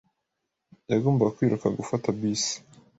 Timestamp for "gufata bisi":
1.77-2.55